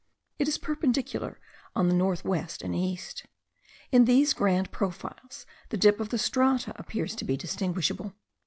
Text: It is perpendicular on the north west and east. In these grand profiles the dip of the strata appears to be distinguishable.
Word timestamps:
It 0.39 0.47
is 0.47 0.57
perpendicular 0.57 1.39
on 1.75 1.87
the 1.87 1.93
north 1.93 2.25
west 2.25 2.63
and 2.63 2.75
east. 2.75 3.27
In 3.91 4.05
these 4.05 4.33
grand 4.33 4.71
profiles 4.71 5.45
the 5.69 5.77
dip 5.77 5.99
of 5.99 6.09
the 6.09 6.17
strata 6.17 6.73
appears 6.75 7.13
to 7.17 7.23
be 7.23 7.37
distinguishable. 7.37 8.15